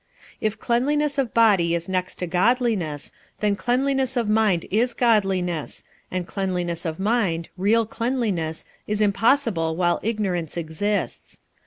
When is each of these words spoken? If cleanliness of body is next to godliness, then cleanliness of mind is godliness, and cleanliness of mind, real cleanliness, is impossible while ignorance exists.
If 0.41 0.57
cleanliness 0.57 1.19
of 1.19 1.31
body 1.31 1.75
is 1.75 1.87
next 1.87 2.15
to 2.15 2.25
godliness, 2.25 3.11
then 3.39 3.55
cleanliness 3.55 4.17
of 4.17 4.27
mind 4.27 4.65
is 4.71 4.95
godliness, 4.95 5.83
and 6.09 6.25
cleanliness 6.25 6.85
of 6.87 6.99
mind, 6.99 7.49
real 7.55 7.85
cleanliness, 7.85 8.65
is 8.87 8.99
impossible 8.99 9.75
while 9.75 9.99
ignorance 10.01 10.57
exists. 10.57 11.39